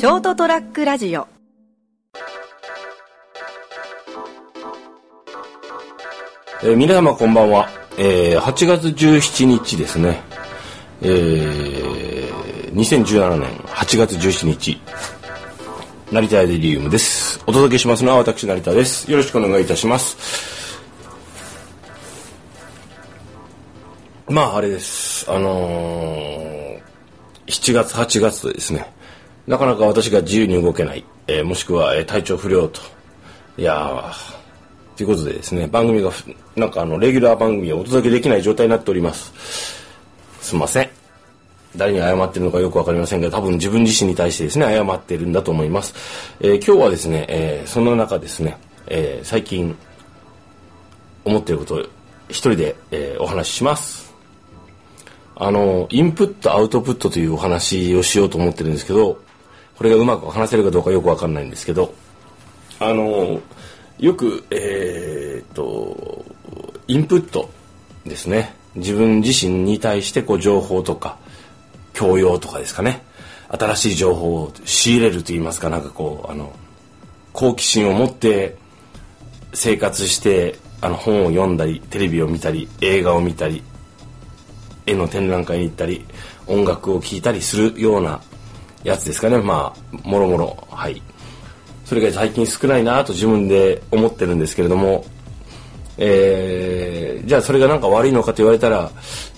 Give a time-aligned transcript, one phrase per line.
[0.00, 1.28] ショートトラックラジオ
[6.62, 7.68] えー皆様こんばんは。
[7.98, 10.22] えー8月17日ですね。
[11.02, 14.80] えー2017年8月17日。
[16.10, 17.42] 成田エデリウムです。
[17.46, 19.10] お届けしますのは私成田です。
[19.10, 20.80] よろしくお願いいたします。
[24.30, 25.30] まああれです。
[25.30, 26.80] あのー
[27.48, 28.94] 7月8月とですね、
[29.50, 32.80] なかなか私が自由に動けない、えーもしくは、えー体調不良と。
[33.58, 36.12] いやー、ということでですね、番組が、
[36.54, 39.32] なんかあの、レギュラー番組をお届けできない状態になっております。
[40.40, 40.90] すみません。
[41.74, 45.94] 誰に謝ってるのかよくわかりませんが、多分自分自身に対してですね、謝ってるんだと思います。
[46.40, 48.56] えー今日はですね、えーその中ですね、
[48.86, 49.76] えー最近、
[51.24, 51.80] 思っていることを
[52.28, 54.14] 一人で、えお話しします。
[55.34, 59.18] あの、インプット、アウトプットというお話をしようと思ってるんですけど、
[59.80, 61.94] これがうまく話せるかどうかよくわかんないんですけど、
[62.80, 63.40] あの、
[63.98, 66.22] よく、えーっと、
[66.86, 67.48] インプット
[68.04, 68.54] ですね。
[68.74, 71.16] 自分自身に対してこう情報とか、
[71.94, 73.02] 教養とかですかね。
[73.48, 76.52] 新しい情報を仕入れると言いますか、なんかこう、あの、
[77.32, 78.58] 好奇心を持って
[79.54, 83.62] 生活して、あの本を読んだり、テレビを見たり、映画を見たり、
[84.84, 86.04] 絵の展覧会に行ったり、
[86.46, 88.20] 音楽を聴いたりするような
[88.84, 89.38] やつですかね。
[89.38, 91.02] まあ、もろもろ、はい。
[91.84, 95.04] それが最近少ないなと自分で思ってるんですけれども、
[95.98, 98.90] えーじゃあそれがなんか悪いのかと言われたら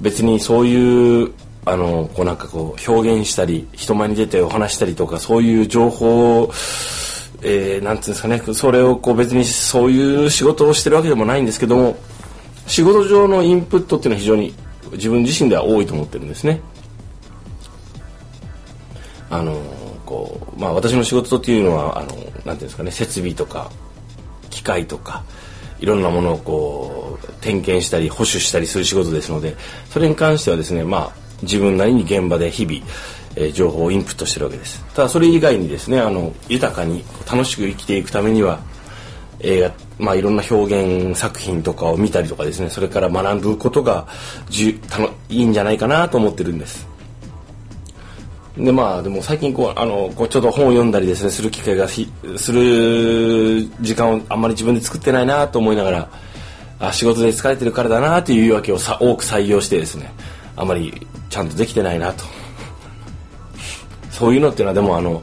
[0.00, 1.32] 別にそういう
[1.64, 6.52] あのこうなんかこう表現したり人前に出てお話したりとかそういう情報を
[7.42, 11.96] えーなんていうんですかねそれをこう別にそういう仕事をしてるわけでもないんですけども
[12.66, 14.54] 仕事上のインプットっていうのは非常に
[14.92, 16.60] 自分自身では多いと思ってるんですね。
[19.30, 19.54] あの
[20.04, 23.70] こうまあ私の仕事っていうのはあのなんていうんですかね設備とか
[24.50, 25.22] 機械とか
[25.78, 29.56] いろんなものをこう点検したり保守したりする仕事ですので
[29.88, 32.78] それに関してはですねまあ自分なりに現場で日々、
[33.36, 34.84] えー情報をインプットしてるわけです。
[34.92, 38.60] ただそれ以外にですねあの豊かに楽しく生きていくためには
[39.38, 44.08] 映画まあいろんな表現作品とかを見たりとかですねそれから学ぶことが
[44.48, 46.89] じゅたのいいんじゃないかなと思ってるんです。
[48.64, 56.08] でまあでも最近こうあのこうちょっと本を読んだりですねする機会がする時間をあんまり自分で作ってないなと思いながら
[56.78, 60.12] あ仕事で疲れてるからだなという言い訳をさ多く採用してですね
[60.56, 62.24] あまりちゃんとできてないなと。
[64.10, 65.22] そういうのっていうのはでもあの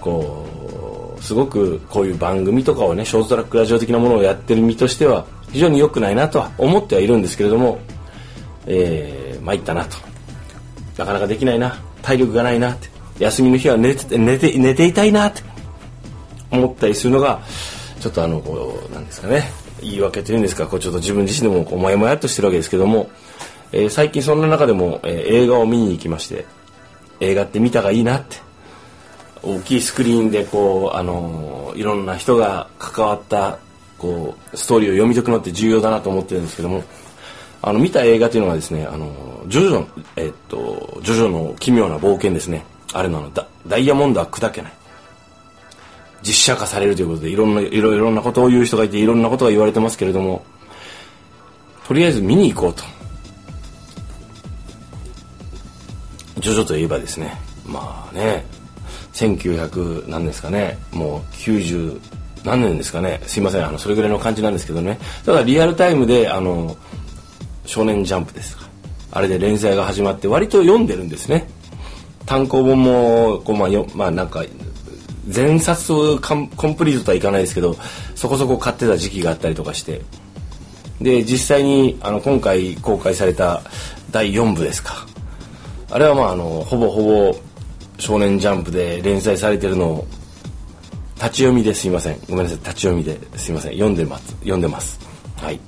[0.00, 7.78] こうすごくこういう番組とかをねショートトラックラジオ的なものをやってる身としては非常に良くないなとは思ってはいるんですけれども
[8.66, 9.96] えー、参ったなと。
[10.98, 12.88] なかなかできないな体力がないなって。
[13.18, 15.42] 休みの日は寝て寝て寝ていたいなって。
[16.52, 17.40] 思ったりするのが
[18.00, 19.50] ちょっとあのこうなんですかね。
[19.80, 20.66] 言い訳というんですか。
[20.66, 23.10] こうちょっと自分自身でもこうモヤモヤっとしてるわけですけども、
[23.72, 26.46] えー最近そんな中でも、えー映画を見に行きまして
[27.18, 28.36] 映画って見たがいいなって。
[29.42, 33.58] 大きいスクリーンでこうあのーいろんな人が関わった
[33.98, 36.84] こうストーリーを読み解くのって重要だなと思ってるんですけども。
[37.62, 39.86] あの見た映画というのはですね、あのジョジョ、
[40.16, 42.64] えっと、ジョジョの奇妙な冒険ですね。
[42.92, 44.72] あれのあのダダイヤモンドは砕けない。
[46.22, 50.44] 実写化されるということで、いろんな、いろいろなことを言う人がいて、いろんなことが言われてますけれども、
[51.86, 52.82] とりあえず見に行こうと。
[56.40, 58.44] ジョジョといえばですね、まあね、
[59.12, 62.00] 1900何ですかね、もう90
[62.44, 64.98] 何年ですかね、すいません、あの、それぐらいの感じなんですけどね。
[65.24, 66.76] ただリアルタイムで、あの、
[67.66, 68.66] 少年ジャンプですか。
[69.12, 71.48] あれで連載が始まって割と読んでるんですね。
[72.26, 74.44] 単行本も、こう、まあ、よ、まあ、なんか、
[75.28, 77.76] 全冊をコンプリートとはいかないですけど、
[78.14, 80.02] そこそこ買ってた時期があったりとかして。
[81.00, 83.62] で、実際に、あの、今回公開された
[84.10, 85.06] 第4部ですか。
[85.90, 87.02] あれはまあ、あの、ほぼほ
[87.32, 87.38] ぼ
[87.98, 90.06] 少年ジャンプで連載されてるのを、
[91.16, 92.18] 立ち読みですいません。
[92.28, 93.72] ごめんなさい、立ち読みですいません。
[93.72, 94.32] 読んでます。
[94.40, 94.98] 読んでます。
[95.36, 95.60] はい。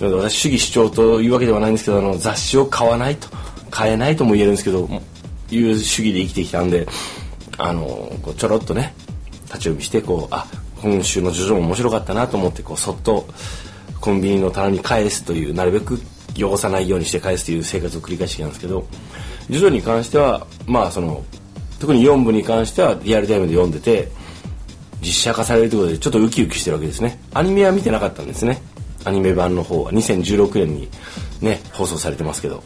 [0.00, 3.28] 私主義主張というわけではないんですけどあの雑誌を買わないと
[3.70, 4.88] 買えないとも言えるんですけど
[5.50, 6.86] いう主義で生きてきたんで
[7.58, 7.82] あの
[8.22, 8.94] こうちょろっとね
[9.44, 10.46] 立ち読みしてこうあ
[10.82, 13.26] 今週の「ジョジョ」も面白かったなと思ってこうそっと
[14.00, 16.00] コンビニの棚に返すというなるべく
[16.36, 18.86] 汚さないようにして返すという生活を繰り返してきたんですけど
[19.48, 21.24] 「ジョジョ」に関してはまあその
[21.78, 24.10] 特に4部に関してはリアルタイムで読んでて
[25.00, 27.20] 実写化されるということでちょっとウキウキしてるわけですね。
[27.34, 28.62] アニメは見てなかったんですね。
[29.06, 30.88] アニメ版の方は2016年に
[31.40, 32.62] ね放送されてますけど。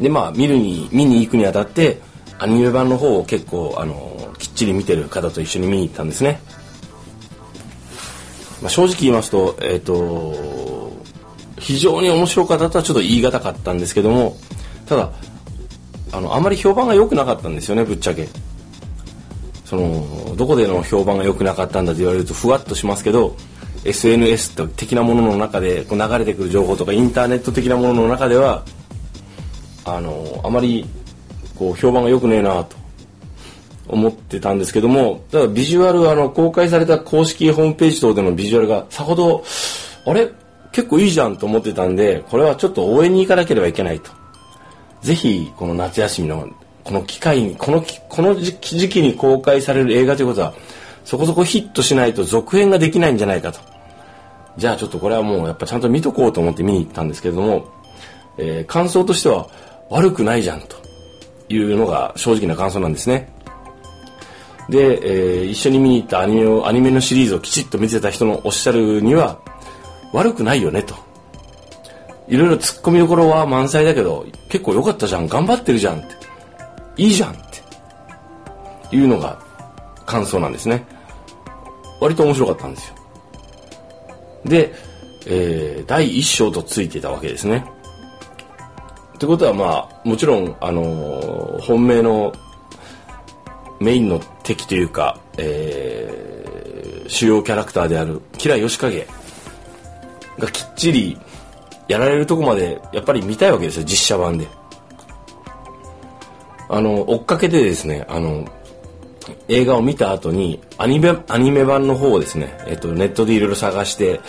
[0.00, 2.00] でまあ見るに見に行くにあたって
[2.38, 6.40] アニメ版の方を結構あのきっちり見てる方と一緒に見に行ったんですね、
[8.60, 10.92] まあ、正直言いますとえっ、ー、と
[11.58, 14.36] 非常に面白かったとはちょっと言い難かったんですけども
[14.86, 15.12] ただ
[16.12, 18.28] あのあまり評判が良くなかったんですよねぶっちゃけ。
[19.64, 23.34] そのどこでの評判が良くなかったんだと言われるとふわっとしますけど
[23.84, 28.64] SNS 的なものの中でこう流れてくる情報とかインターネット的なものの中では
[29.84, 30.86] あのあまり
[31.58, 32.76] こう評判が良くねえなと
[33.86, 39.44] 思ってたんですけどもただビジュアルあの公開された公式ホームページ等でのビジュアルがさほど
[40.06, 40.30] あれ？
[40.72, 44.10] 結構いいじゃんと思ってたんでこれはちょっと応援に行かなければいけないと。
[45.02, 46.48] ぜひこの夏休みの
[46.82, 48.54] この機会にこのこの時
[48.88, 50.54] 期に公開される映画ということは
[51.04, 53.73] そこそこヒットしないと続編ができないんじゃないかと。
[54.56, 57.66] じゃあちょっとこれはもうやっぱちゃんと見とこうと思って見に行ったんですけれども、
[58.38, 59.48] えー、感想としては
[59.90, 60.76] 悪くないじゃんと
[61.48, 63.32] いうのが正直な感想なんですね。
[64.68, 69.40] で、えー、一緒に見に行ったアニメをアニメのシリーズをきちっと見てた人のおっしゃるには
[70.12, 70.94] 悪くないよねと。
[72.28, 75.26] いろいろ突っ込みどころは満載だけど結構良かったじゃん。
[75.26, 76.14] 頑張ってるじゃんって。
[76.96, 77.34] いいじゃんっ
[78.90, 78.96] て。
[78.96, 79.38] いうのが
[80.06, 80.86] 感想なんですね。
[82.00, 82.94] 割と面白かったんですよ。
[84.44, 84.72] で、
[85.26, 87.64] えー、第1章とついてたわけですね。
[89.14, 92.32] ってことはまあもちろん、あのー、本命の
[93.80, 99.06] メインの敵というか、えー、主要キャラクターである吉良義景
[100.38, 101.18] がきっちり
[101.88, 104.46] やられるとこまでやっぱり見たいわけですよ実写版で。
[106.68, 108.48] あの追っかけてですねあの
[109.48, 114.20] 映画を見た後にアニメアニメ版の方をですね、えっと、ネットでいろいろ探して、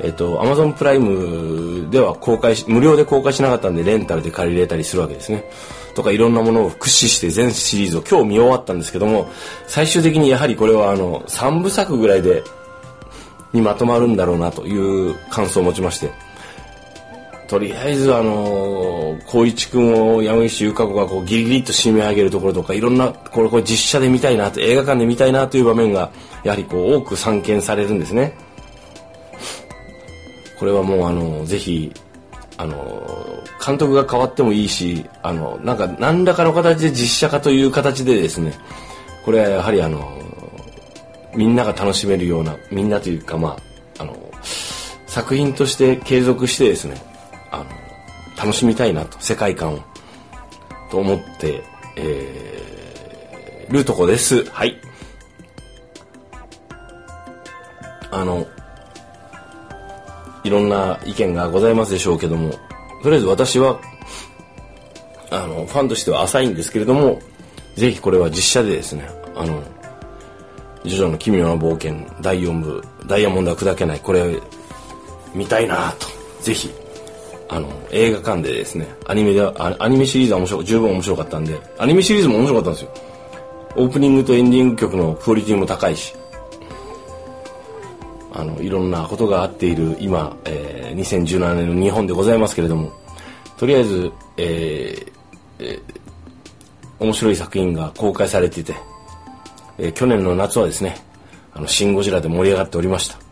[0.00, 5.44] えっと、アマゾンプライムでは公開し無料で公開しなかったんでレンタルで借りれたりするわけですね。
[5.94, 9.28] とかいろんなものを駆使して全シリーズを今日見終わったんですけども
[9.66, 12.44] 最終的にやはりこれはあの3部作ぐらいで
[13.52, 16.27] にまとまるんだろうなという感想を持ちまして。
[17.48, 26.12] とりあえずあの光一君を山岸優香子がこうギリギリと締め上げるところとかいろんなこれこれ実写で見たいなと映画館で見たいなという場面が
[26.44, 28.34] やはりこう多く散見されるんですね。
[30.58, 31.92] これはもうあのぜひ
[32.58, 38.52] あの監督が変わってもいいしあのなんか何らかの形で実写化という形でですね
[39.24, 40.20] これはやはりあの
[41.34, 43.56] みんなが楽しめるようなみんなというかま
[43.98, 44.16] ああの
[45.06, 47.07] 作品として継続してですね
[48.38, 49.80] 楽しみたいなと世界観を
[50.90, 51.62] と思って、
[51.96, 54.44] えー、るとこです。
[54.44, 54.80] はい。
[58.10, 58.46] あの
[60.44, 62.52] いろんな意見がございますでしょうけども
[63.02, 63.80] とりあえず私は
[65.30, 67.20] あのファンとしては浅いんですけれども
[67.76, 69.62] ぜひこれは実写でですねあの
[70.84, 74.40] 「ジョジョの奇妙な冒険」第4部「ダイヤモンドは砕けない」これ
[75.34, 76.06] 見たいなと
[76.42, 76.72] ぜひ
[77.48, 82.90] あの映画館でですねアニメでアニメシリーズは面白十分面白かったんでアニメシリーズも面白かったんですよ。
[83.76, 86.14] オープニングとエンディング曲のクオリティも高いし。
[88.38, 92.92] あのいろんなことがあっている今、えー、2017年の日本でございますけれども
[93.56, 95.12] とりあえず、えー
[95.58, 95.82] えー、
[97.00, 98.76] 面白い作品が公開されてて、
[99.76, 100.98] えー、去年の夏はですね
[101.52, 103.27] 「あのシン・ゴジラ」で盛り上がっておりました。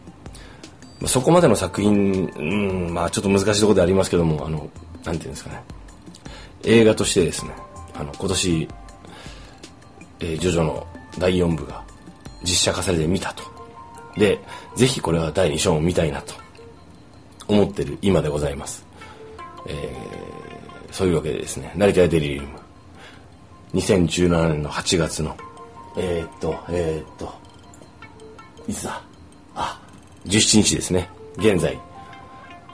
[1.05, 4.71] そこまでの作品、うん、まあちょっと難しいところでありますけども、あの、
[5.05, 5.63] なんていうんですかね。
[6.65, 7.53] 映画としてですね、
[7.95, 8.69] あの、今年、
[10.21, 10.87] えー、ジョジョの
[11.19, 11.85] 第4部が
[12.43, 13.45] 実写化されて見たと。
[14.17, 14.41] で、
[14.75, 16.35] ぜひこれは第2章も見たいなと
[17.49, 18.87] 思ってる今でございます。
[19.69, 22.49] えー、そういうわけでですね、成田デリリウム。
[23.75, 25.37] 2017年の8月の、
[25.97, 27.35] えー、っと、えー、っと、
[28.69, 29.03] いつだ、
[30.27, 31.09] 17日ですね。
[31.39, 31.79] 現在。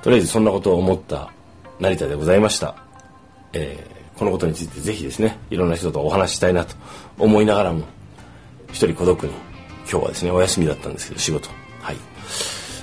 [0.02, 1.32] とりあえずそんなことを思った
[1.78, 2.76] 成田でございました、
[3.52, 6.74] えー、このことについてぜひですねいろんな人とお話ししたいなと
[7.18, 7.84] 思いながらも
[8.72, 9.30] 一人孤独に
[9.90, 11.48] 今日はですねお休みだったんですけど仕事。
[11.80, 11.96] はい。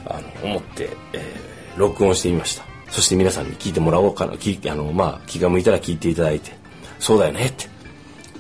[0.05, 2.63] あの思って、えー、録音してみました。
[2.89, 4.33] そして皆さんに聞いてもらおうかな。
[4.33, 6.51] あの、まあ、気が向いたら聞いていただいて
[6.99, 7.67] そうだよねって。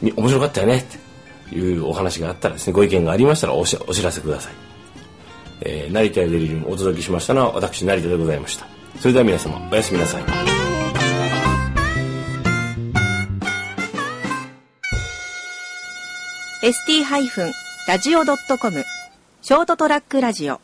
[0.01, 0.83] 面白かったよねっ
[1.49, 4.68] ていうお話があったらですねご意見がありましたらお知らせください。
[5.61, 8.65] えー、成田デリリウムお届けしましたのは私成田でございました。
[8.99, 10.23] それでは皆様おやすみなさい
[16.61, 17.05] 「ST-
[17.87, 18.35] ラジオ .com」
[19.41, 20.59] ショートトラックラジオ。